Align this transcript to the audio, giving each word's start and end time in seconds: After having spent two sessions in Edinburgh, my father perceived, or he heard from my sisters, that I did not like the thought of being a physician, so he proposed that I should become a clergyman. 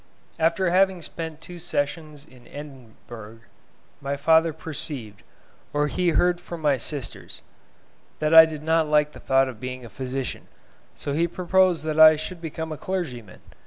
After 0.39 0.71
having 0.71 1.03
spent 1.03 1.41
two 1.41 1.59
sessions 1.59 2.25
in 2.25 2.47
Edinburgh, 2.47 3.41
my 4.01 4.17
father 4.17 4.51
perceived, 4.51 5.21
or 5.73 5.85
he 5.89 6.09
heard 6.09 6.41
from 6.41 6.59
my 6.59 6.75
sisters, 6.77 7.43
that 8.17 8.33
I 8.33 8.45
did 8.47 8.63
not 8.63 8.87
like 8.87 9.11
the 9.11 9.19
thought 9.19 9.47
of 9.47 9.59
being 9.59 9.85
a 9.85 9.89
physician, 9.89 10.47
so 10.95 11.13
he 11.13 11.27
proposed 11.27 11.85
that 11.85 11.99
I 11.99 12.15
should 12.15 12.41
become 12.41 12.71
a 12.71 12.77
clergyman. 12.77 13.41